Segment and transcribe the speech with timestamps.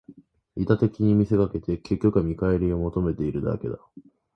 [0.57, 3.77] 利他的に見せかけて、結局は見返りを求めているだけだ